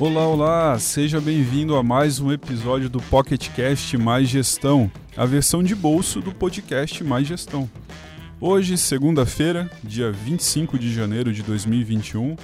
Olá, 0.00 0.26
olá! 0.26 0.78
Seja 0.78 1.20
bem-vindo 1.20 1.76
a 1.76 1.82
mais 1.82 2.20
um 2.20 2.32
episódio 2.32 2.88
do 2.88 3.02
PocketCast 3.02 3.98
Mais 3.98 4.30
Gestão, 4.30 4.90
a 5.14 5.26
versão 5.26 5.62
de 5.62 5.74
bolso 5.74 6.22
do 6.22 6.32
podcast 6.32 7.04
Mais 7.04 7.26
Gestão. 7.26 7.70
Hoje, 8.40 8.78
segunda-feira, 8.78 9.70
dia 9.84 10.10
25 10.10 10.78
de 10.78 10.90
janeiro 10.90 11.34
de 11.34 11.42
2021, 11.42 12.34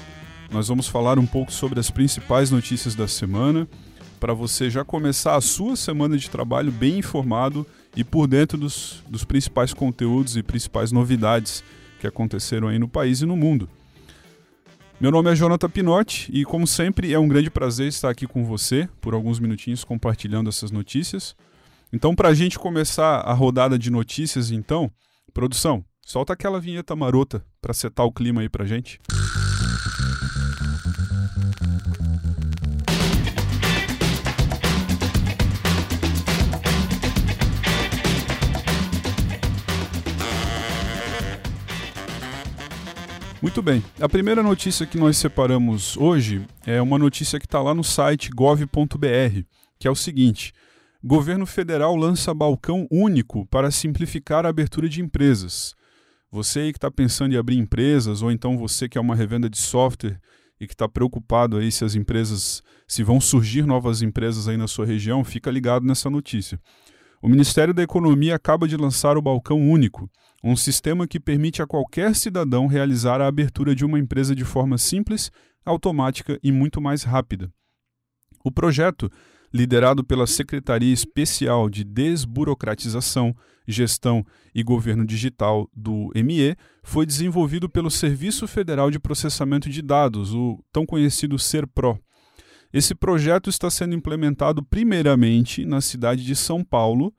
nós 0.53 0.69
vamos 0.69 0.87
falar 0.87 1.19
um 1.19 1.25
pouco 1.25 1.51
sobre 1.51 1.81
as 1.81 1.91
principais 1.91 2.51
notícias 2.51 2.95
da 2.95 3.09
semana, 3.09 3.67
para 4.21 4.35
você 4.35 4.69
já 4.69 4.85
começar 4.85 5.35
a 5.35 5.41
sua 5.41 5.77
semana 5.77 6.19
de 6.19 6.29
trabalho 6.29 6.71
bem 6.71 6.99
informado 6.99 7.67
e 7.97 8.05
por 8.05 8.27
dentro 8.27 8.59
dos, 8.59 9.03
dos 9.09 9.25
principais 9.25 9.73
conteúdos 9.73 10.37
e 10.37 10.43
principais 10.43 10.93
novidades 10.93 11.65
que 12.01 12.07
aconteceram 12.07 12.69
aí 12.69 12.79
no 12.79 12.87
país 12.87 13.23
e 13.23 13.27
no 13.27 13.35
mundo. 13.35 13.67
Meu 14.99 15.11
nome 15.11 15.31
é 15.31 15.35
Jonathan 15.35 15.69
Pinotti 15.69 16.31
e, 16.33 16.43
como 16.43 16.67
sempre, 16.67 17.13
é 17.13 17.19
um 17.19 17.29
grande 17.29 17.51
prazer 17.51 17.87
estar 17.87 18.09
aqui 18.09 18.27
com 18.27 18.47
você 18.47 18.89
por 18.99 19.13
alguns 19.13 19.39
minutinhos 19.39 19.85
compartilhando 19.85 20.49
essas 20.49 20.71
notícias. 20.71 21.37
Então, 21.93 22.15
para 22.15 22.31
a 22.31 22.35
gente 22.35 22.59
começar 22.59 23.21
a 23.21 23.35
rodada 23.35 23.79
de 23.79 23.91
notícias, 23.91 24.51
então, 24.51 24.91
produção, 25.35 25.85
solta 26.01 26.33
aquela 26.33 26.59
vinheta 26.59 26.97
marota 26.97 27.45
para 27.61 27.75
setar 27.75 28.07
o 28.07 28.13
clima 28.13 28.41
aí 28.41 28.49
para 28.49 28.65
gente. 28.65 28.99
Muito 43.57 43.65
bem. 43.65 43.83
A 43.99 44.07
primeira 44.07 44.43
notícia 44.43 44.85
que 44.85 44.99
nós 44.99 45.17
separamos 45.17 45.97
hoje 45.97 46.47
é 46.67 46.83
uma 46.83 46.99
notícia 46.99 47.39
que 47.39 47.47
está 47.47 47.59
lá 47.63 47.75
no 47.75 47.83
site 47.83 48.29
gov.br, 48.29 49.41
que 49.79 49.89
é 49.89 49.91
o 49.91 49.95
seguinte: 49.95 50.53
Governo 51.03 51.47
federal 51.47 51.97
lança 51.97 52.35
balcão 52.35 52.87
único 52.91 53.47
para 53.47 53.71
simplificar 53.71 54.45
a 54.45 54.51
abertura 54.51 54.91
de 54.91 55.01
empresas. 55.01 55.75
Você 56.31 56.61
aí 56.61 56.71
que 56.71 56.77
está 56.77 56.91
pensando 56.91 57.33
em 57.33 57.39
abrir 57.39 57.57
empresas, 57.57 58.21
ou 58.21 58.31
então 58.31 58.59
você 58.59 58.91
que 58.91 58.99
é 58.99 59.01
uma 59.01 59.17
revenda 59.17 59.49
de 59.49 59.57
software 59.57 60.21
e 60.61 60.67
que 60.67 60.75
está 60.75 60.87
preocupado 60.87 61.57
aí 61.57 61.73
se 61.73 61.83
as 61.83 61.95
empresas, 61.95 62.63
se 62.87 63.03
vão 63.03 63.19
surgir 63.19 63.65
novas 63.65 64.03
empresas 64.03 64.49
aí 64.49 64.59
na 64.59 64.69
sua 64.69 64.85
região, 64.85 65.25
fica 65.25 65.51
ligado 65.51 65.87
nessa 65.87 66.11
notícia. 66.11 66.61
O 67.23 67.29
Ministério 67.29 67.75
da 67.75 67.83
Economia 67.83 68.35
acaba 68.35 68.69
de 68.69 68.77
lançar 68.77 69.17
o 69.17 69.23
balcão 69.23 69.59
único 69.59 70.11
um 70.43 70.55
sistema 70.55 71.09
que 71.09 71.19
permite 71.19 71.61
a 71.61 71.67
qualquer 71.67 72.15
cidadão 72.15 72.69
realizar 72.69 73.21
a 73.21 73.27
abertura 73.27 73.75
de 73.75 73.85
uma 73.85 73.99
empresa 73.99 74.35
de 74.35 74.45
forma 74.45 74.79
simples, 74.79 75.31
automática 75.65 76.39
e 76.41 76.53
muito 76.53 76.81
mais 76.81 77.03
rápida. 77.03 77.53
O 78.45 78.53
projeto, 78.53 79.11
liderado 79.53 80.05
pela 80.05 80.25
Secretaria 80.25 80.93
Especial 80.93 81.69
de 81.69 81.83
Desburocratização, 81.83 83.35
Gestão 83.67 84.25
e 84.55 84.63
Governo 84.63 85.05
Digital 85.05 85.69
do 85.75 86.13
ME, 86.15 86.55
foi 86.85 87.05
desenvolvido 87.05 87.69
pelo 87.69 87.91
Serviço 87.91 88.47
Federal 88.47 88.89
de 88.89 89.01
Processamento 89.01 89.69
de 89.69 89.83
Dados, 89.83 90.33
o 90.33 90.63
tão 90.73 90.87
conhecido 90.87 91.37
SERPRO. 91.41 91.99
Esse 92.73 92.95
projeto 92.95 93.49
está 93.49 93.71
sendo 93.71 93.95
implementado 93.95 94.63
primeiramente 94.63 95.65
na 95.65 95.81
cidade 95.81 96.25
de 96.25 96.35
São 96.35 96.65
Paulo 96.65 97.15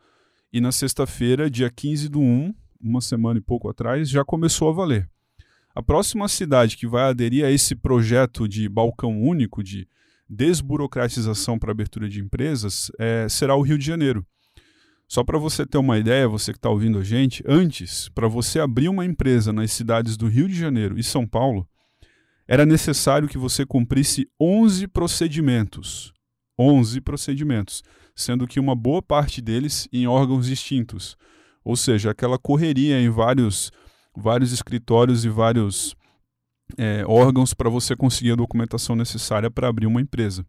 e 0.51 0.61
na 0.61 0.71
sexta-feira, 0.71 1.49
dia 1.49 1.69
15 1.69 2.09
do 2.09 2.19
1, 2.19 2.53
uma 2.81 3.01
semana 3.01 3.39
e 3.39 3.41
pouco 3.41 3.69
atrás, 3.69 4.09
já 4.09 4.23
começou 4.23 4.69
a 4.69 4.73
valer. 4.73 5.09
A 5.73 5.83
próxima 5.83 6.27
cidade 6.27 6.75
que 6.75 6.87
vai 6.87 7.03
aderir 7.03 7.45
a 7.45 7.51
esse 7.51 7.75
projeto 7.75 8.47
de 8.47 8.67
balcão 8.67 9.21
único, 9.21 9.63
de 9.63 9.87
desburocratização 10.29 11.57
para 11.57 11.71
abertura 11.71 12.09
de 12.09 12.19
empresas, 12.19 12.91
é, 12.99 13.27
será 13.29 13.55
o 13.55 13.61
Rio 13.61 13.77
de 13.77 13.85
Janeiro. 13.85 14.25
Só 15.07 15.23
para 15.23 15.37
você 15.37 15.65
ter 15.65 15.77
uma 15.77 15.97
ideia, 15.97 16.27
você 16.27 16.51
que 16.51 16.57
está 16.57 16.69
ouvindo 16.69 16.99
a 16.99 17.03
gente, 17.03 17.43
antes, 17.47 18.09
para 18.09 18.27
você 18.27 18.59
abrir 18.59 18.89
uma 18.89 19.05
empresa 19.05 19.53
nas 19.53 19.71
cidades 19.71 20.17
do 20.17 20.27
Rio 20.27 20.49
de 20.49 20.55
Janeiro 20.55 20.99
e 20.99 21.03
São 21.03 21.25
Paulo, 21.25 21.67
era 22.47 22.65
necessário 22.65 23.27
que 23.27 23.37
você 23.37 23.65
cumprisse 23.65 24.29
11 24.39 24.87
procedimentos. 24.87 26.13
11 26.59 27.01
procedimentos, 27.01 27.83
sendo 28.15 28.47
que 28.47 28.59
uma 28.59 28.75
boa 28.75 29.01
parte 29.01 29.41
deles 29.41 29.87
em 29.91 30.07
órgãos 30.07 30.47
distintos. 30.47 31.15
Ou 31.63 31.75
seja, 31.75 32.11
aquela 32.11 32.39
correria 32.39 32.99
em 32.99 33.09
vários, 33.09 33.71
vários 34.15 34.51
escritórios 34.51 35.23
e 35.25 35.29
vários 35.29 35.95
é, 36.77 37.03
órgãos 37.05 37.53
para 37.53 37.69
você 37.69 37.95
conseguir 37.95 38.31
a 38.31 38.35
documentação 38.35 38.95
necessária 38.95 39.51
para 39.51 39.67
abrir 39.67 39.85
uma 39.85 40.01
empresa. 40.01 40.45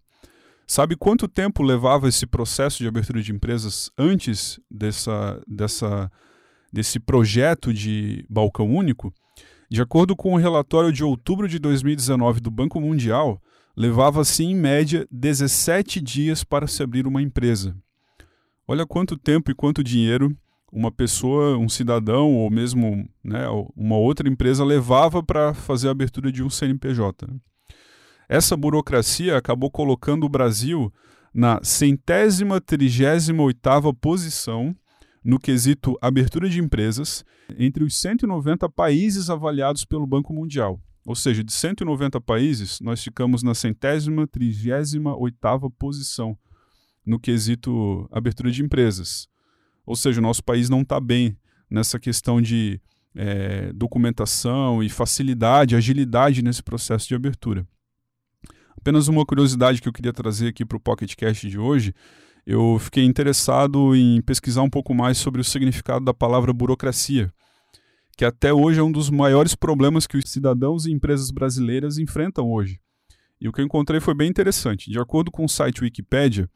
Sabe 0.67 0.97
quanto 0.97 1.27
tempo 1.27 1.63
levava 1.63 2.09
esse 2.09 2.27
processo 2.27 2.79
de 2.79 2.89
abertura 2.89 3.23
de 3.23 3.33
empresas 3.33 3.91
antes 3.97 4.61
dessa, 4.71 5.43
dessa, 5.47 6.11
desse 6.73 7.01
projeto 7.01 7.73
de 7.73 8.25
balcão 8.29 8.71
único? 8.71 9.13
De 9.71 9.83
acordo 9.83 10.17
com 10.17 10.33
o 10.33 10.39
relatório 10.39 10.91
de 10.91 11.05
outubro 11.05 11.47
de 11.47 11.59
2019 11.59 12.41
do 12.41 12.51
Banco 12.51 12.81
Mundial, 12.81 13.43
levava-se 13.77 14.43
em 14.43 14.55
média 14.55 15.07
17 15.11 16.01
dias 16.01 16.43
para 16.43 16.67
se 16.67 16.83
abrir 16.83 17.07
uma 17.07 17.21
empresa. 17.21 17.77
Olha 18.67 18.87
quanto 18.87 19.17
tempo 19.17 19.51
e 19.51 19.55
quanto 19.55 19.85
dinheiro 19.85 20.35
uma 20.73 20.91
pessoa, 20.91 21.57
um 21.57 21.69
cidadão 21.69 22.35
ou 22.35 22.51
mesmo 22.51 23.09
né, 23.25 23.47
uma 23.77 23.97
outra 23.97 24.29
empresa 24.29 24.65
levava 24.65 25.23
para 25.23 25.55
fazer 25.55 25.89
a 25.89 25.91
abertura 25.91 26.31
de 26.33 26.43
um 26.43 26.51
CNPJ. 26.51 27.27
Essa 28.29 28.57
burocracia 28.57 29.37
acabou 29.37 29.71
colocando 29.71 30.25
o 30.25 30.29
Brasil 30.29 30.93
na 31.33 31.61
centésima 31.63 32.61
trigésima 32.61 33.43
oitava 33.43 33.93
posição 33.93 34.75
no 35.29 35.39
quesito 35.39 35.95
abertura 36.01 36.49
de 36.49 36.59
empresas 36.59 37.23
entre 37.59 37.85
os 37.85 37.95
190 37.99 38.67
países 38.71 39.29
avaliados 39.29 39.85
pelo 39.85 40.07
Banco 40.07 40.33
Mundial. 40.33 40.81
Ou 41.05 41.15
seja, 41.15 41.45
de 41.45 41.53
190 41.53 42.19
países, 42.19 42.81
nós 42.81 43.05
ficamos 43.05 43.43
na 43.43 43.55
centésima 43.55 44.27
trigésima 44.27 45.15
oitava 45.15 45.69
posição 45.69 46.35
no 47.05 47.21
quesito 47.21 48.09
abertura 48.11 48.51
de 48.51 48.63
empresas. 48.63 49.29
Ou 49.85 49.95
seja, 49.95 50.19
o 50.19 50.23
nosso 50.23 50.43
país 50.43 50.71
não 50.71 50.81
está 50.81 50.99
bem 50.99 51.37
nessa 51.69 52.01
questão 52.01 52.41
de 52.41 52.81
é, 53.15 53.71
documentação 53.75 54.83
e 54.83 54.89
facilidade, 54.89 55.77
agilidade 55.77 56.41
nesse 56.43 56.63
processo 56.63 57.07
de 57.07 57.15
abertura. 57.15 57.69
Apenas 58.79 59.09
uma 59.09 59.27
curiosidade 59.27 59.83
que 59.83 59.89
eu 59.91 59.93
queria 59.93 60.13
trazer 60.15 60.49
aqui 60.49 60.65
para 60.65 60.79
o 60.79 60.81
PocketCast 60.81 61.51
de 61.51 61.59
hoje. 61.59 61.93
Eu 62.51 62.79
fiquei 62.79 63.05
interessado 63.05 63.95
em 63.95 64.23
pesquisar 64.23 64.63
um 64.63 64.71
pouco 64.71 64.95
mais 64.95 65.19
sobre 65.19 65.39
o 65.39 65.45
significado 65.45 66.03
da 66.03 66.15
palavra 66.15 66.51
burocracia, 66.51 67.31
que 68.17 68.25
até 68.25 68.55
hoje 68.55 68.81
é 68.81 68.83
um 68.83 68.91
dos 68.91 69.11
maiores 69.11 69.55
problemas 69.55 70.07
que 70.07 70.17
os 70.17 70.31
cidadãos 70.31 70.87
e 70.87 70.91
empresas 70.91 71.31
brasileiras 71.31 71.99
enfrentam 71.99 72.51
hoje. 72.51 72.81
E 73.39 73.47
o 73.47 73.53
que 73.53 73.61
eu 73.61 73.67
encontrei 73.67 74.01
foi 74.01 74.15
bem 74.15 74.31
interessante. 74.31 74.91
De 74.91 74.99
acordo 74.99 75.31
com 75.31 75.45
o 75.45 75.49
site 75.49 75.83
Wikipedia, 75.83 76.49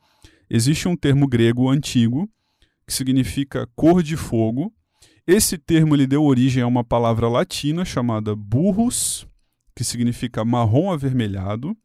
existe 0.48 0.88
um 0.88 0.96
termo 0.96 1.28
grego 1.28 1.68
antigo 1.68 2.26
que 2.86 2.94
significa 2.94 3.68
cor 3.76 4.02
de 4.02 4.16
fogo. 4.16 4.72
Esse 5.26 5.58
termo 5.58 5.94
lhe 5.94 6.06
deu 6.06 6.24
origem 6.24 6.62
a 6.62 6.66
uma 6.66 6.82
palavra 6.82 7.28
latina 7.28 7.84
chamada 7.84 8.34
burrus, 8.34 9.28
que 9.76 9.84
significa 9.84 10.42
marrom 10.42 10.90
avermelhado. 10.90 11.76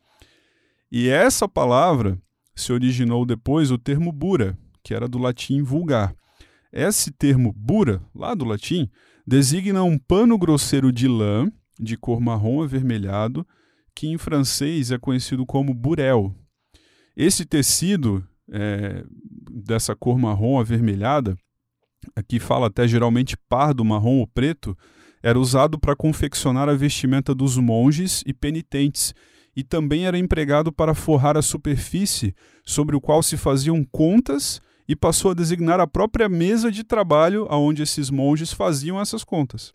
E 0.90 1.10
essa 1.10 1.46
palavra 1.46 2.18
se 2.58 2.74
originou 2.74 3.26
depois 3.26 3.72
o 3.72 3.78
termo 3.78 4.12
bura, 4.12 4.58
que 4.84 4.94
era 4.94 5.08
do 5.08 5.18
latim 5.18 5.62
vulgar. 5.62 6.14
Esse 6.74 7.12
termo 7.12 7.54
bura, 7.56 8.02
lá 8.14 8.34
do 8.34 8.44
latim, 8.44 8.90
designa 9.26 9.84
um 9.84 9.98
pano 9.98 10.38
grosseiro 10.38 10.92
de 10.92 11.08
lã, 11.08 11.50
de 11.80 11.96
cor 11.96 12.20
marrom 12.20 12.62
avermelhado, 12.62 13.48
que 13.96 14.08
em 14.08 14.18
francês 14.18 14.92
é 14.92 14.98
conhecido 14.98 15.46
como 15.46 15.74
burel. 15.74 16.36
Esse 17.16 17.46
tecido 17.46 18.28
é, 18.52 19.04
dessa 19.52 19.96
cor 19.96 20.18
marrom 20.18 20.60
avermelhada, 20.60 21.38
aqui 22.16 22.40
fala 22.40 22.68
até 22.68 22.88
geralmente 22.88 23.38
pardo, 23.50 23.86
marrom 23.86 24.20
ou 24.20 24.28
preto, 24.28 24.78
era 25.22 25.40
usado 25.40 25.80
para 25.80 25.96
confeccionar 25.96 26.70
a 26.70 26.76
vestimenta 26.76 27.34
dos 27.34 27.58
monges 27.58 28.24
e 28.26 28.34
penitentes, 28.34 29.14
e 29.58 29.64
também 29.64 30.06
era 30.06 30.20
empregado 30.20 30.72
para 30.72 30.94
forrar 30.94 31.36
a 31.36 31.42
superfície 31.42 32.36
sobre 32.64 32.96
o 32.96 33.02
qual 33.02 33.24
se 33.24 33.36
faziam 33.36 33.84
contas 33.84 34.62
e 34.88 34.96
passou 34.96 35.32
a 35.32 35.34
designar 35.34 35.80
a 35.80 35.88
própria 35.88 36.30
mesa 36.30 36.72
de 36.72 36.84
trabalho 36.84 37.48
aonde 37.50 37.82
esses 37.82 38.12
monges 38.12 38.54
faziam 38.54 39.02
essas 39.02 39.24
contas. 39.24 39.74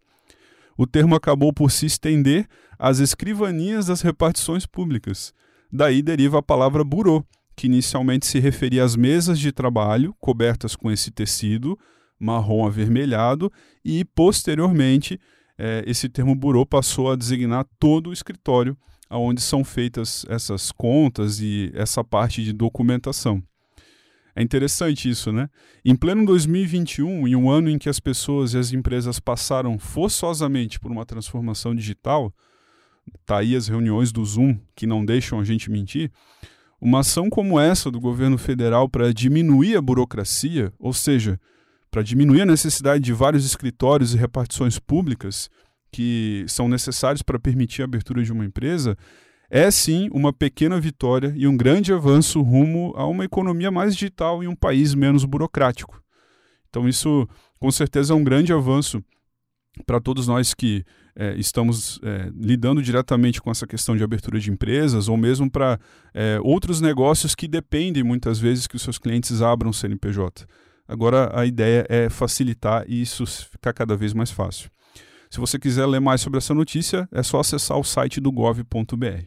O 0.79 0.87
termo 0.87 1.17
acabou 1.17 1.53
por 1.53 1.73
se 1.73 1.85
estender 1.85 2.47
às 2.79 3.01
escrivanias 3.01 3.87
das 3.87 4.03
repartições 4.03 4.65
públicas. 4.65 5.35
Daí 5.71 6.01
deriva 6.01 6.39
a 6.39 6.43
palavra 6.43 6.85
burô, 6.85 7.25
que 7.57 7.67
inicialmente 7.67 8.25
se 8.25 8.39
referia 8.39 8.85
às 8.85 8.95
mesas 8.95 9.37
de 9.37 9.51
trabalho 9.51 10.15
cobertas 10.21 10.77
com 10.77 10.93
esse 10.93 11.11
tecido 11.11 11.77
marrom 12.21 12.65
avermelhado 12.65 13.53
e, 13.85 14.05
posteriormente, 14.05 15.21
eh, 15.59 15.83
esse 15.89 16.09
termo 16.09 16.37
burô 16.37 16.65
passou 16.65 17.11
a 17.11 17.17
designar 17.17 17.67
todo 17.81 18.11
o 18.11 18.13
escritório 18.13 18.79
onde 19.19 19.41
são 19.41 19.65
feitas 19.65 20.25
essas 20.29 20.73
contas 20.73 21.41
e 21.41 21.71
essa 21.75 22.03
parte 22.03 22.43
de 22.43 22.53
documentação. 22.53 23.43
É 24.35 24.43
interessante 24.43 25.11
isso, 25.11 25.31
né? 25.31 25.49
Em 25.85 25.95
pleno 25.95 26.25
2021, 26.25 27.29
em 27.29 27.37
um 27.37 27.51
ano 27.51 27.69
em 27.69 27.79
que 27.79 27.89
as 27.89 28.01
pessoas 28.01 28.55
e 28.55 28.59
as 28.59 28.73
empresas 28.73 29.21
passaram 29.21 29.79
forçosamente 29.79 30.81
por 30.81 30.91
uma 30.91 31.05
transformação 31.05 31.75
digital, 31.75 32.33
tá 33.27 33.39
aí 33.39 33.55
as 33.55 33.69
reuniões 33.69 34.11
do 34.11 34.25
Zoom 34.25 34.59
que 34.75 34.87
não 34.87 35.05
deixam 35.05 35.39
a 35.39 35.45
gente 35.45 35.71
mentir, 35.71 36.11
uma 36.81 37.01
ação 37.01 37.29
como 37.29 37.61
essa 37.61 37.91
do 37.91 38.01
governo 38.01 38.39
federal 38.39 38.89
para 38.89 39.13
diminuir 39.13 39.77
a 39.77 39.83
burocracia, 39.83 40.73
ou 40.79 40.93
seja, 40.93 41.39
para 41.91 42.03
diminuir 42.03 42.41
a 42.41 42.47
necessidade 42.47 43.05
de 43.05 43.13
vários 43.13 43.45
escritórios 43.45 44.15
e 44.15 44.19
repartições 44.19 44.79
públicas 44.79 45.51
que 45.93 46.45
são 46.49 46.69
necessários 46.69 47.23
para 47.23 47.39
permitir 47.39 47.83
a 47.83 47.85
abertura 47.85 48.23
de 48.23 48.33
uma 48.33 48.45
empresa, 48.45 48.97
é 49.51 49.71
sim 49.71 50.09
uma 50.13 50.33
pequena 50.33 50.81
vitória 50.81 51.35
e 51.37 51.47
um 51.47 51.55
grande 51.57 51.93
avanço 51.93 52.41
rumo 52.41 52.95
a 52.97 53.07
uma 53.07 53.25
economia 53.25 53.71
mais 53.71 53.95
digital 53.95 54.43
e 54.43 54.49
um 54.49 54.57
país 54.57 54.95
menos 54.95 55.27
burocrático. 55.27 56.03
Então, 56.71 56.89
isso 56.89 57.29
com 57.61 57.71
certeza 57.71 58.15
é 58.15 58.17
um 58.17 58.25
grande 58.25 58.51
avanço 58.51 59.05
para 59.87 60.01
todos 60.01 60.27
nós 60.27 60.55
que 60.55 60.85
é, 61.15 61.35
estamos 61.37 62.01
é, 62.03 62.31
lidando 62.35 62.83
diretamente 62.83 63.43
com 63.43 63.51
essa 63.51 63.67
questão 63.67 63.95
de 63.95 64.03
abertura 64.03 64.41
de 64.41 64.51
empresas 64.51 65.09
ou 65.09 65.17
mesmo 65.19 65.51
para 65.51 65.79
é, 66.15 66.39
outros 66.43 66.81
negócios 66.81 67.35
que 67.35 67.47
dependem 67.47 68.03
muitas 68.03 68.39
vezes 68.39 68.67
que 68.67 68.77
os 68.77 68.83
seus 68.83 68.99
clientes 68.99 69.43
abram 69.43 69.73
CNPJ. 69.73 70.47
Agora 70.89 71.31
a 71.39 71.45
ideia 71.45 71.87
é 71.89 72.09
facilitar 72.09 72.85
e 72.89 73.03
isso 73.03 73.27
ficar 73.27 73.75
cada 73.75 73.97
vez 73.97 74.15
mais 74.15 74.31
fácil. 74.31 74.71
Se 75.33 75.41
você 75.41 75.59
quiser 75.59 75.87
ler 75.87 75.99
mais 75.99 76.21
sobre 76.21 76.37
essa 76.37 76.53
notícia, 76.53 77.09
é 77.11 77.23
só 77.23 77.41
acessar 77.41 77.79
o 77.79 77.83
site 77.83 78.21
do 78.21 78.31
gov.br. 78.31 79.25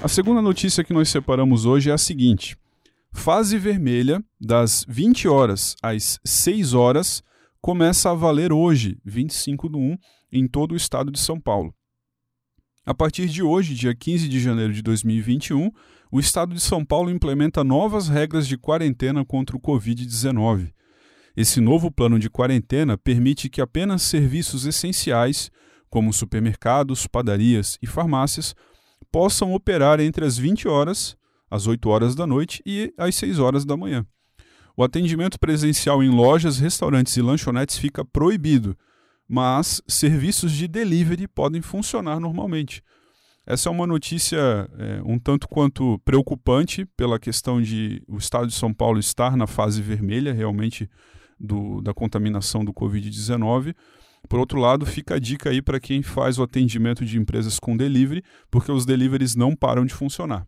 A 0.00 0.06
segunda 0.06 0.40
notícia 0.40 0.84
que 0.84 0.92
nós 0.92 1.08
separamos 1.08 1.66
hoje 1.66 1.90
é 1.90 1.92
a 1.92 1.98
seguinte: 1.98 2.56
fase 3.12 3.58
vermelha, 3.58 4.22
das 4.40 4.86
20 4.88 5.26
horas 5.26 5.74
às 5.82 6.20
6 6.24 6.74
horas, 6.74 7.24
começa 7.60 8.12
a 8.12 8.14
valer 8.14 8.52
hoje, 8.52 9.00
25 9.04 9.68
de 9.68 9.76
1, 9.76 9.98
em 10.30 10.46
todo 10.46 10.74
o 10.74 10.76
estado 10.76 11.10
de 11.10 11.18
São 11.18 11.40
Paulo. 11.40 11.74
A 12.86 12.92
partir 12.92 13.28
de 13.28 13.42
hoje, 13.42 13.74
dia 13.74 13.94
15 13.94 14.28
de 14.28 14.38
janeiro 14.38 14.70
de 14.70 14.82
2021, 14.82 15.70
o 16.12 16.20
estado 16.20 16.54
de 16.54 16.60
São 16.60 16.84
Paulo 16.84 17.08
implementa 17.10 17.64
novas 17.64 18.08
regras 18.08 18.46
de 18.46 18.58
quarentena 18.58 19.24
contra 19.24 19.56
o 19.56 19.60
Covid-19. 19.60 20.70
Esse 21.34 21.62
novo 21.62 21.90
plano 21.90 22.18
de 22.18 22.28
quarentena 22.28 22.98
permite 22.98 23.48
que 23.48 23.62
apenas 23.62 24.02
serviços 24.02 24.66
essenciais, 24.66 25.50
como 25.88 26.12
supermercados, 26.12 27.06
padarias 27.06 27.78
e 27.80 27.86
farmácias, 27.86 28.54
possam 29.10 29.54
operar 29.54 29.98
entre 29.98 30.26
as 30.26 30.36
20 30.36 30.68
horas, 30.68 31.16
às 31.50 31.66
8 31.66 31.88
horas 31.88 32.14
da 32.14 32.26
noite 32.26 32.62
e 32.66 32.92
às 32.98 33.14
6 33.14 33.38
horas 33.38 33.64
da 33.64 33.78
manhã. 33.78 34.04
O 34.76 34.84
atendimento 34.84 35.38
presencial 35.40 36.02
em 36.02 36.10
lojas, 36.10 36.58
restaurantes 36.58 37.16
e 37.16 37.22
lanchonetes 37.22 37.78
fica 37.78 38.04
proibido, 38.04 38.76
mas 39.28 39.82
serviços 39.88 40.52
de 40.52 40.68
delivery 40.68 41.26
podem 41.26 41.62
funcionar 41.62 42.20
normalmente. 42.20 42.82
Essa 43.46 43.68
é 43.68 43.72
uma 43.72 43.86
notícia 43.86 44.38
é, 44.78 45.02
um 45.04 45.18
tanto 45.18 45.46
quanto 45.46 45.98
preocupante 46.04 46.86
pela 46.96 47.18
questão 47.18 47.60
de 47.60 48.02
o 48.08 48.16
estado 48.16 48.46
de 48.46 48.54
São 48.54 48.72
Paulo 48.72 48.98
estar 48.98 49.36
na 49.36 49.46
fase 49.46 49.82
vermelha 49.82 50.32
realmente 50.32 50.88
do, 51.38 51.82
da 51.82 51.92
contaminação 51.92 52.64
do 52.64 52.72
Covid-19. 52.72 53.74
Por 54.28 54.38
outro 54.38 54.58
lado, 54.58 54.86
fica 54.86 55.16
a 55.16 55.18
dica 55.18 55.50
aí 55.50 55.60
para 55.60 55.78
quem 55.78 56.02
faz 56.02 56.38
o 56.38 56.42
atendimento 56.42 57.04
de 57.04 57.18
empresas 57.18 57.60
com 57.60 57.76
delivery, 57.76 58.22
porque 58.50 58.72
os 58.72 58.86
deliveries 58.86 59.34
não 59.34 59.54
param 59.54 59.84
de 59.84 59.92
funcionar. 59.92 60.46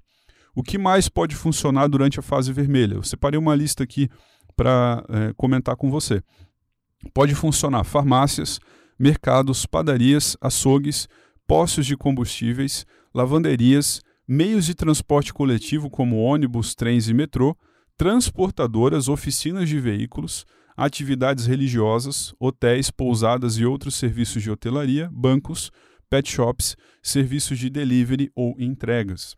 O 0.54 0.62
que 0.62 0.78
mais 0.78 1.06
pode 1.06 1.36
funcionar 1.36 1.86
durante 1.88 2.18
a 2.18 2.22
fase 2.22 2.50
vermelha? 2.50 2.94
Eu 2.94 3.02
separei 3.02 3.38
uma 3.38 3.54
lista 3.54 3.84
aqui 3.84 4.08
para 4.56 5.04
é, 5.10 5.34
comentar 5.36 5.76
com 5.76 5.90
você. 5.90 6.22
Pode 7.12 7.34
funcionar 7.34 7.84
farmácias, 7.84 8.58
mercados, 8.98 9.66
padarias, 9.66 10.36
açougues, 10.40 11.08
postos 11.46 11.86
de 11.86 11.96
combustíveis, 11.96 12.86
lavanderias, 13.14 14.00
meios 14.26 14.66
de 14.66 14.74
transporte 14.74 15.32
coletivo 15.32 15.88
como 15.88 16.22
ônibus, 16.22 16.74
trens 16.74 17.08
e 17.08 17.14
metrô, 17.14 17.56
transportadoras, 17.96 19.08
oficinas 19.08 19.68
de 19.68 19.78
veículos, 19.78 20.44
atividades 20.76 21.46
religiosas, 21.46 22.34
hotéis, 22.38 22.90
pousadas 22.90 23.56
e 23.56 23.64
outros 23.64 23.94
serviços 23.94 24.42
de 24.42 24.50
hotelaria, 24.50 25.08
bancos, 25.12 25.70
pet 26.10 26.30
shops, 26.30 26.76
serviços 27.02 27.58
de 27.58 27.70
delivery 27.70 28.30
ou 28.34 28.54
entregas. 28.58 29.36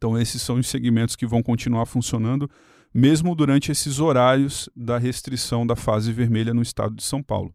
Então, 0.00 0.18
esses 0.18 0.40
são 0.40 0.56
os 0.56 0.66
segmentos 0.66 1.14
que 1.14 1.26
vão 1.26 1.42
continuar 1.42 1.84
funcionando 1.84 2.50
mesmo 2.92 3.34
durante 3.34 3.70
esses 3.70 4.00
horários 4.00 4.66
da 4.74 4.96
restrição 4.96 5.66
da 5.66 5.76
fase 5.76 6.10
vermelha 6.10 6.54
no 6.54 6.62
estado 6.62 6.96
de 6.96 7.02
São 7.02 7.22
Paulo. 7.22 7.54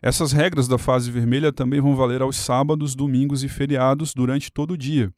Essas 0.00 0.30
regras 0.30 0.68
da 0.68 0.78
fase 0.78 1.10
vermelha 1.10 1.52
também 1.52 1.80
vão 1.80 1.96
valer 1.96 2.22
aos 2.22 2.36
sábados, 2.36 2.94
domingos 2.94 3.42
e 3.42 3.48
feriados 3.48 4.14
durante 4.14 4.52
todo 4.52 4.74
o 4.74 4.78
dia. 4.78 5.12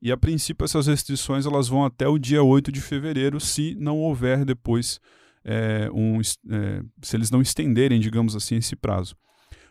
E 0.00 0.10
a 0.10 0.16
princípio 0.16 0.64
essas 0.64 0.86
restrições 0.86 1.44
elas 1.44 1.68
vão 1.68 1.84
até 1.84 2.08
o 2.08 2.18
dia 2.18 2.42
8 2.42 2.72
de 2.72 2.80
fevereiro, 2.80 3.38
se 3.38 3.76
não 3.78 3.98
houver 3.98 4.46
depois 4.46 4.98
é, 5.44 5.90
um, 5.92 6.20
é, 6.20 6.82
se 7.02 7.16
eles 7.16 7.30
não 7.30 7.42
estenderem, 7.42 8.00
digamos 8.00 8.34
assim, 8.34 8.56
esse 8.56 8.74
prazo. 8.74 9.14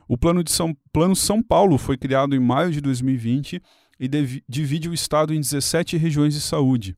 O 0.07 0.17
plano, 0.17 0.43
de 0.43 0.51
São, 0.51 0.75
plano 0.93 1.15
São 1.15 1.41
Paulo 1.41 1.79
foi 1.79 1.97
criado 1.97 2.35
em 2.35 2.39
maio 2.39 2.71
de 2.71 2.79
2020 2.79 3.59
e 4.01 4.09
divide 4.49 4.89
o 4.89 4.93
estado 4.95 5.31
em 5.31 5.39
17 5.39 5.95
regiões 5.95 6.33
de 6.33 6.41
saúde. 6.41 6.95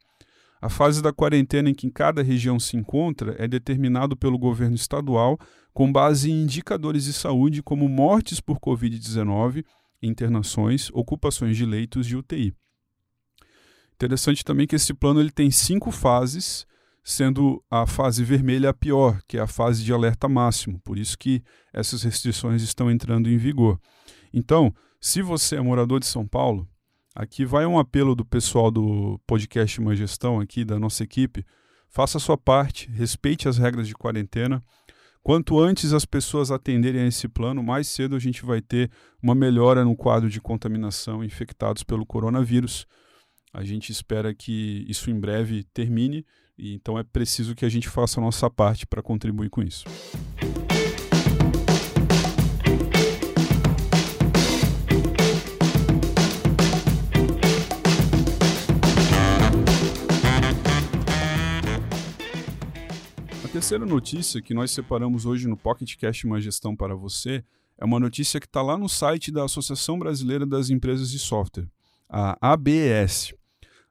A 0.62 0.70
fase 0.70 1.02
da 1.02 1.12
quarentena 1.12 1.70
em 1.70 1.74
que 1.74 1.92
cada 1.92 2.24
região 2.24 2.58
se 2.58 2.78
encontra 2.78 3.36
é 3.38 3.46
determinado 3.46 4.16
pelo 4.16 4.40
governo 4.40 4.76
estadual 4.76 5.38
com 5.74 5.92
base 5.92 6.32
em 6.32 6.44
indicadores 6.44 7.04
de 7.04 7.12
saúde 7.12 7.62
como 7.62 7.90
mortes 7.90 8.40
por 8.40 8.58
Covid-19, 8.58 9.66
internações, 10.02 10.90
ocupações 10.94 11.58
de 11.58 11.66
leitos 11.66 12.08
de 12.08 12.16
UTI. 12.16 12.54
Interessante 13.96 14.46
também 14.46 14.66
que 14.66 14.78
esse 14.78 14.94
plano 14.94 15.20
ele 15.20 15.32
tem 15.32 15.52
cinco 15.52 15.92
fases, 15.92 16.66
sendo 17.04 17.62
a 17.70 17.86
fase 17.86 18.24
vermelha 18.24 18.70
a 18.70 18.74
pior, 18.74 19.22
que 19.28 19.38
é 19.38 19.42
a 19.42 19.48
fase 19.48 19.84
de 19.84 19.92
alerta 19.92 20.30
máximo, 20.30 20.80
por 20.86 20.98
isso 20.98 21.18
que 21.18 21.44
essas 21.74 22.04
restrições 22.04 22.62
estão 22.62 22.90
entrando 22.90 23.30
em 23.30 23.38
vigor. 23.38 23.78
Então, 24.34 24.74
se 25.02 25.22
você 25.22 25.58
é 25.58 25.62
morador 25.62 26.00
de 26.00 26.06
São 26.06 26.26
Paulo, 26.26 26.66
Aqui 27.16 27.46
vai 27.46 27.64
um 27.68 27.78
apelo 27.78 28.16
do 28.16 28.26
pessoal 28.26 28.72
do 28.72 29.20
podcast 29.28 29.80
Uma 29.80 29.96
Gestão 29.96 30.40
aqui, 30.40 30.66
da 30.66 30.80
nossa 30.80 31.04
equipe. 31.04 31.46
Faça 31.88 32.18
a 32.18 32.20
sua 32.20 32.36
parte, 32.36 32.90
respeite 32.90 33.48
as 33.48 33.60
regras 33.60 33.88
de 33.88 33.94
quarentena. 33.94 34.64
Quanto 35.22 35.60
antes 35.60 35.94
as 35.94 36.06
pessoas 36.06 36.50
atenderem 36.50 37.02
a 37.02 37.08
esse 37.08 37.28
plano, 37.28 37.62
mais 37.62 37.88
cedo 37.88 38.16
a 38.16 38.20
gente 38.20 38.44
vai 38.44 38.62
ter 38.62 38.90
uma 39.22 39.36
melhora 39.36 39.86
no 39.86 39.96
quadro 39.96 40.28
de 40.28 40.42
contaminação 40.42 41.24
infectados 41.24 41.84
pelo 41.84 42.04
coronavírus. 42.04 42.88
A 43.54 43.64
gente 43.64 43.92
espera 43.92 44.34
que 44.34 44.84
isso 44.90 45.12
em 45.12 45.20
breve 45.20 45.64
termine, 45.66 46.26
e 46.58 46.74
então 46.74 46.98
é 46.98 47.04
preciso 47.04 47.54
que 47.54 47.64
a 47.64 47.70
gente 47.70 47.88
faça 47.88 48.20
a 48.20 48.24
nossa 48.24 48.50
parte 48.50 48.88
para 48.88 49.04
contribuir 49.04 49.52
com 49.52 49.62
isso. 49.62 49.86
Terceira 63.74 63.86
notícia 63.88 64.40
que 64.40 64.54
nós 64.54 64.70
separamos 64.70 65.26
hoje 65.26 65.48
no 65.48 65.58
PocketCast 65.58 66.28
Uma 66.28 66.40
Gestão 66.40 66.76
para 66.76 66.94
Você 66.94 67.44
é 67.76 67.84
uma 67.84 68.00
notícia 68.00 68.40
que 68.40 68.46
está 68.46 68.62
lá 68.62 68.78
no 68.78 68.88
site 68.88 69.32
da 69.32 69.46
Associação 69.46 69.98
Brasileira 69.98 70.46
das 70.46 70.70
Empresas 70.70 71.10
de 71.10 71.18
Software, 71.18 71.68
a 72.08 72.38
ABS. 72.40 73.34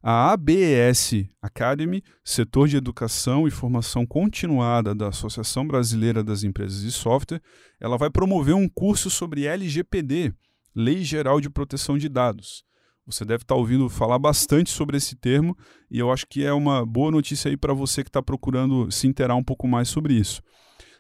A 0.00 0.30
ABS 0.32 1.26
Academy, 1.40 2.00
setor 2.22 2.68
de 2.68 2.76
educação 2.76 3.48
e 3.48 3.50
formação 3.50 4.06
continuada 4.06 4.94
da 4.94 5.08
Associação 5.08 5.66
Brasileira 5.66 6.22
das 6.22 6.44
Empresas 6.44 6.82
de 6.82 6.92
Software, 6.92 7.42
ela 7.80 7.98
vai 7.98 8.08
promover 8.08 8.54
um 8.54 8.68
curso 8.68 9.10
sobre 9.10 9.46
LGPD, 9.46 10.32
Lei 10.72 11.02
Geral 11.02 11.40
de 11.40 11.50
Proteção 11.50 11.98
de 11.98 12.08
Dados. 12.08 12.64
Você 13.04 13.24
deve 13.24 13.42
estar 13.42 13.56
ouvindo 13.56 13.88
falar 13.88 14.18
bastante 14.18 14.70
sobre 14.70 14.96
esse 14.96 15.16
termo 15.16 15.56
e 15.90 15.98
eu 15.98 16.12
acho 16.12 16.26
que 16.26 16.44
é 16.44 16.52
uma 16.52 16.86
boa 16.86 17.10
notícia 17.10 17.50
aí 17.50 17.56
para 17.56 17.74
você 17.74 18.02
que 18.04 18.08
está 18.08 18.22
procurando 18.22 18.90
se 18.92 19.08
interar 19.08 19.36
um 19.36 19.42
pouco 19.42 19.66
mais 19.66 19.88
sobre 19.88 20.14
isso. 20.14 20.40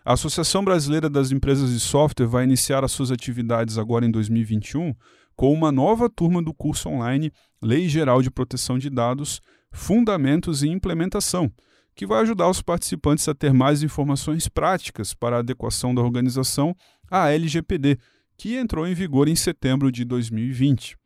A 0.04 0.14
Associação 0.14 0.64
Brasileira 0.64 1.08
das 1.08 1.30
Empresas 1.30 1.70
de 1.70 1.78
Software 1.78 2.26
vai 2.26 2.42
iniciar 2.42 2.82
as 2.82 2.90
suas 2.90 3.12
atividades 3.12 3.78
agora 3.78 4.04
em 4.04 4.10
2021 4.10 4.94
com 5.36 5.52
uma 5.52 5.70
nova 5.70 6.10
turma 6.10 6.42
do 6.42 6.52
curso 6.52 6.88
online 6.88 7.32
Lei 7.62 7.88
Geral 7.88 8.20
de 8.20 8.30
Proteção 8.30 8.78
de 8.78 8.90
Dados, 8.90 9.40
Fundamentos 9.70 10.64
e 10.64 10.68
Implementação, 10.68 11.50
que 11.94 12.04
vai 12.04 12.20
ajudar 12.22 12.50
os 12.50 12.60
participantes 12.60 13.28
a 13.28 13.34
ter 13.34 13.52
mais 13.52 13.84
informações 13.84 14.48
práticas 14.48 15.14
para 15.14 15.36
a 15.36 15.38
adequação 15.38 15.94
da 15.94 16.02
organização 16.02 16.74
à 17.08 17.30
LGPD, 17.30 17.96
que 18.36 18.56
entrou 18.56 18.88
em 18.88 18.94
vigor 18.94 19.28
em 19.28 19.36
setembro 19.36 19.92
de 19.92 20.04
2020. 20.04 20.96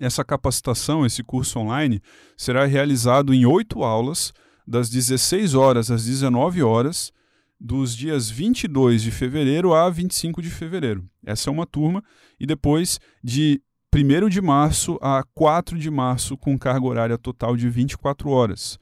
Essa 0.00 0.24
capacitação, 0.24 1.06
esse 1.06 1.22
curso 1.22 1.58
online, 1.58 2.00
será 2.36 2.64
realizado 2.64 3.32
em 3.32 3.46
oito 3.46 3.82
aulas, 3.82 4.32
das 4.66 4.88
16 4.88 5.54
horas 5.54 5.90
às 5.90 6.04
19 6.04 6.62
horas, 6.62 7.12
dos 7.60 7.96
dias 7.96 8.28
22 8.28 9.02
de 9.02 9.10
fevereiro 9.10 9.72
a 9.72 9.88
25 9.88 10.42
de 10.42 10.50
fevereiro. 10.50 11.04
Essa 11.24 11.48
é 11.48 11.52
uma 11.52 11.66
turma, 11.66 12.02
e 12.38 12.46
depois 12.46 12.98
de 13.22 13.60
1 13.94 14.28
de 14.28 14.40
março 14.40 14.98
a 15.00 15.22
4 15.34 15.78
de 15.78 15.90
março, 15.90 16.36
com 16.36 16.58
carga 16.58 16.86
horária 16.86 17.16
total 17.16 17.56
de 17.56 17.68
24 17.68 18.28
horas. 18.28 18.78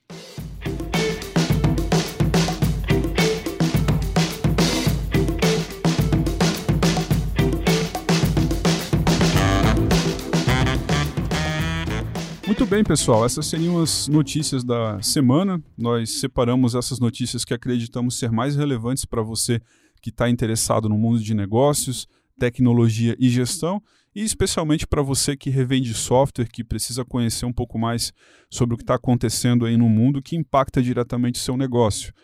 Bem, 12.71 12.85
pessoal. 12.85 13.25
Essas 13.27 13.47
seriam 13.47 13.83
as 13.83 14.07
notícias 14.07 14.63
da 14.63 15.03
semana. 15.03 15.61
Nós 15.77 16.21
separamos 16.21 16.77
essas 16.77 17.01
notícias 17.01 17.45
que 17.45 17.53
acreditamos 17.53 18.17
ser 18.17 18.31
mais 18.31 18.55
relevantes 18.55 19.05
para 19.05 19.21
você 19.23 19.61
que 20.01 20.11
está 20.11 20.31
interessado 20.31 20.89
no 20.89 20.97
mundo 20.97 21.19
de 21.19 21.35
negócios, 21.35 22.07
tecnologia 22.39 23.17
e 23.19 23.29
gestão 23.29 23.83
e 24.15 24.23
especialmente 24.23 24.87
para 24.87 25.03
você 25.03 25.37
que 25.37 25.51
revende 25.51 25.93
software, 25.95 26.47
que 26.47 26.63
precisa 26.63 27.05
conhecer 27.05 27.45
um 27.45 27.53
pouco 27.53 27.77
mais 27.77 28.13
sobre 28.49 28.75
o 28.75 28.77
que 28.77 28.85
está 28.85 28.95
acontecendo 28.95 29.67
aí 29.67 29.77
no 29.77 29.89
mundo 29.89 30.23
que 30.23 30.37
impacta 30.37 30.81
diretamente 30.81 31.39
seu 31.39 31.57
negócio. 31.57 32.15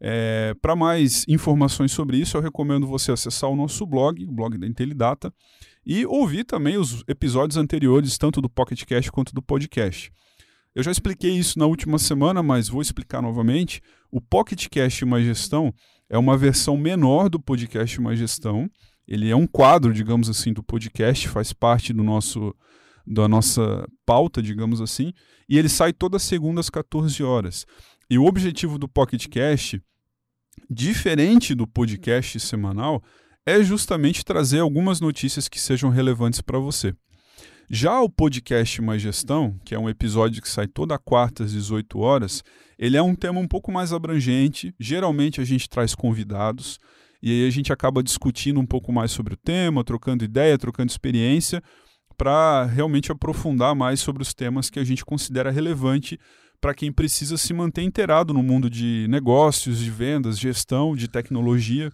É, 0.00 0.54
para 0.60 0.76
mais 0.76 1.24
informações 1.26 1.92
sobre 1.92 2.18
isso, 2.18 2.36
eu 2.36 2.42
recomendo 2.42 2.86
você 2.86 3.10
acessar 3.10 3.48
o 3.48 3.56
nosso 3.56 3.86
blog, 3.86 4.22
o 4.22 4.32
blog 4.32 4.58
da 4.58 4.66
Intelidata, 4.66 5.32
e 5.88 6.04
ouvir 6.04 6.44
também 6.44 6.76
os 6.76 7.02
episódios 7.08 7.56
anteriores, 7.56 8.18
tanto 8.18 8.42
do 8.42 8.50
PocketCast 8.50 9.10
quanto 9.10 9.34
do 9.34 9.40
podcast. 9.40 10.12
Eu 10.74 10.82
já 10.82 10.90
expliquei 10.92 11.30
isso 11.30 11.58
na 11.58 11.64
última 11.64 11.98
semana, 11.98 12.42
mas 12.42 12.68
vou 12.68 12.82
explicar 12.82 13.22
novamente. 13.22 13.80
O 14.12 14.20
PocketCast 14.20 15.06
Mais 15.06 15.24
Gestão 15.24 15.72
é 16.10 16.18
uma 16.18 16.36
versão 16.36 16.76
menor 16.76 17.30
do 17.30 17.40
podcast 17.40 17.98
Mais 18.02 18.18
Gestão, 18.18 18.70
ele 19.06 19.30
é 19.30 19.34
um 19.34 19.46
quadro, 19.46 19.94
digamos 19.94 20.28
assim, 20.28 20.52
do 20.52 20.62
podcast, 20.62 21.26
faz 21.28 21.54
parte 21.54 21.94
do 21.94 22.04
nosso 22.04 22.54
da 23.10 23.26
nossa 23.26 23.88
pauta, 24.04 24.42
digamos 24.42 24.82
assim, 24.82 25.14
e 25.48 25.56
ele 25.56 25.70
sai 25.70 25.94
toda 25.94 26.18
segunda 26.18 26.60
às 26.60 26.68
14 26.68 27.22
horas. 27.22 27.64
E 28.10 28.18
o 28.18 28.26
objetivo 28.26 28.76
do 28.76 28.86
Pocket 28.86 29.26
Cast, 29.28 29.82
diferente 30.68 31.54
do 31.54 31.66
podcast 31.66 32.38
semanal, 32.38 33.02
é 33.48 33.64
justamente 33.64 34.26
trazer 34.26 34.60
algumas 34.60 35.00
notícias 35.00 35.48
que 35.48 35.58
sejam 35.58 35.88
relevantes 35.88 36.42
para 36.42 36.58
você. 36.58 36.92
Já 37.70 37.98
o 37.98 38.10
podcast 38.10 38.82
Mais 38.82 39.00
Gestão, 39.00 39.58
que 39.64 39.74
é 39.74 39.78
um 39.78 39.88
episódio 39.88 40.42
que 40.42 40.48
sai 40.50 40.66
toda 40.66 40.98
quarta 40.98 41.44
às 41.44 41.52
18 41.52 41.98
horas, 41.98 42.44
ele 42.78 42.98
é 42.98 43.02
um 43.02 43.14
tema 43.14 43.40
um 43.40 43.48
pouco 43.48 43.72
mais 43.72 43.90
abrangente. 43.90 44.74
Geralmente 44.78 45.40
a 45.40 45.44
gente 45.44 45.66
traz 45.66 45.94
convidados 45.94 46.78
e 47.22 47.30
aí 47.30 47.48
a 47.48 47.50
gente 47.50 47.72
acaba 47.72 48.02
discutindo 48.02 48.60
um 48.60 48.66
pouco 48.66 48.92
mais 48.92 49.12
sobre 49.12 49.32
o 49.32 49.36
tema, 49.38 49.82
trocando 49.82 50.24
ideia, 50.24 50.58
trocando 50.58 50.90
experiência, 50.90 51.62
para 52.18 52.66
realmente 52.66 53.10
aprofundar 53.10 53.74
mais 53.74 53.98
sobre 53.98 54.22
os 54.22 54.34
temas 54.34 54.68
que 54.68 54.78
a 54.78 54.84
gente 54.84 55.06
considera 55.06 55.50
relevante 55.50 56.20
para 56.60 56.74
quem 56.74 56.92
precisa 56.92 57.38
se 57.38 57.54
manter 57.54 57.82
inteirado 57.82 58.34
no 58.34 58.42
mundo 58.42 58.68
de 58.68 59.06
negócios, 59.08 59.78
de 59.78 59.90
vendas, 59.90 60.38
gestão, 60.38 60.94
de 60.94 61.08
tecnologia. 61.08 61.90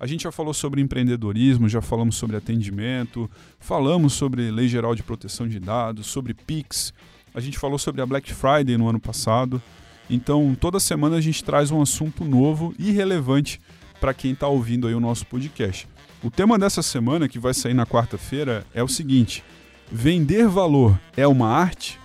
A 0.00 0.06
gente 0.06 0.22
já 0.22 0.32
falou 0.32 0.54
sobre 0.54 0.80
empreendedorismo, 0.80 1.68
já 1.68 1.80
falamos 1.80 2.16
sobre 2.16 2.36
atendimento, 2.36 3.28
falamos 3.58 4.12
sobre 4.12 4.50
lei 4.50 4.68
geral 4.68 4.94
de 4.94 5.02
proteção 5.02 5.48
de 5.48 5.58
dados, 5.58 6.06
sobre 6.06 6.34
PIX, 6.34 6.92
a 7.34 7.40
gente 7.40 7.58
falou 7.58 7.78
sobre 7.78 8.00
a 8.00 8.06
Black 8.06 8.32
Friday 8.32 8.76
no 8.76 8.88
ano 8.88 8.98
passado. 8.98 9.62
Então, 10.10 10.56
toda 10.58 10.80
semana 10.80 11.16
a 11.16 11.20
gente 11.20 11.44
traz 11.44 11.70
um 11.70 11.80
assunto 11.80 12.24
novo 12.24 12.74
e 12.78 12.90
relevante 12.90 13.60
para 14.00 14.14
quem 14.14 14.32
está 14.32 14.48
ouvindo 14.48 14.88
aí 14.88 14.94
o 14.94 15.00
nosso 15.00 15.26
podcast. 15.26 15.86
O 16.22 16.30
tema 16.30 16.58
dessa 16.58 16.82
semana, 16.82 17.28
que 17.28 17.38
vai 17.38 17.54
sair 17.54 17.74
na 17.74 17.86
quarta-feira, 17.86 18.66
é 18.74 18.82
o 18.82 18.88
seguinte: 18.88 19.44
vender 19.90 20.48
valor 20.48 20.98
é 21.16 21.26
uma 21.26 21.48
arte? 21.48 21.98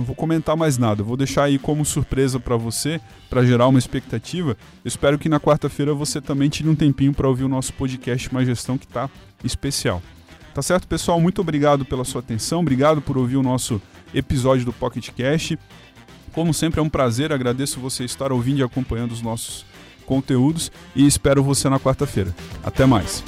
Não 0.00 0.06
vou 0.06 0.16
comentar 0.16 0.56
mais 0.56 0.78
nada, 0.78 1.02
vou 1.02 1.14
deixar 1.14 1.44
aí 1.44 1.58
como 1.58 1.84
surpresa 1.84 2.40
para 2.40 2.56
você, 2.56 2.98
para 3.28 3.44
gerar 3.44 3.68
uma 3.68 3.78
expectativa. 3.78 4.56
Espero 4.82 5.18
que 5.18 5.28
na 5.28 5.38
quarta-feira 5.38 5.92
você 5.92 6.22
também 6.22 6.48
tire 6.48 6.70
um 6.70 6.74
tempinho 6.74 7.12
para 7.12 7.28
ouvir 7.28 7.44
o 7.44 7.48
nosso 7.48 7.74
podcast 7.74 8.32
Mais 8.32 8.48
Gestão, 8.48 8.78
que 8.78 8.86
está 8.86 9.10
especial. 9.44 10.00
Tá 10.54 10.62
certo, 10.62 10.88
pessoal? 10.88 11.20
Muito 11.20 11.42
obrigado 11.42 11.84
pela 11.84 12.02
sua 12.02 12.20
atenção, 12.20 12.60
obrigado 12.60 13.02
por 13.02 13.18
ouvir 13.18 13.36
o 13.36 13.42
nosso 13.42 13.78
episódio 14.14 14.64
do 14.64 14.72
Pocket 14.72 15.10
Cash. 15.10 15.58
Como 16.32 16.54
sempre, 16.54 16.80
é 16.80 16.82
um 16.82 16.88
prazer, 16.88 17.30
agradeço 17.30 17.78
você 17.78 18.02
estar 18.02 18.32
ouvindo 18.32 18.60
e 18.60 18.62
acompanhando 18.62 19.12
os 19.12 19.20
nossos 19.20 19.66
conteúdos 20.06 20.72
e 20.96 21.06
espero 21.06 21.44
você 21.44 21.68
na 21.68 21.78
quarta-feira. 21.78 22.34
Até 22.64 22.86
mais. 22.86 23.22